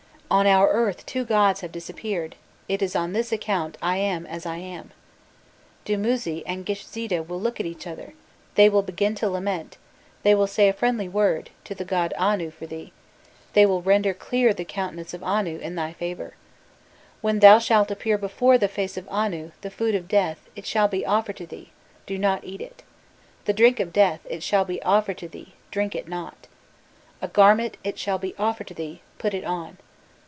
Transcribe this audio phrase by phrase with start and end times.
[0.31, 2.37] 'On our earth two gods have disappeared
[2.69, 4.91] it is on this account I am as I am.'
[5.83, 8.13] Dumuzi and Gishzida will look at each other,*
[8.55, 9.75] they will begin to lament,
[10.23, 12.93] they will say a friendly word to the god Anu for thee,
[13.51, 16.35] they will render clear the countenance of Anu, in thy favour.
[17.19, 20.87] When thou shalt appear before the face of Anu, the food of death, it shall
[20.87, 21.71] be offered to thee,
[22.05, 22.83] do not eat it.
[23.43, 26.47] The drink of death, it shall be offered to thee, drink it not.
[27.21, 29.77] A garment, it shall be offered to the, put it on.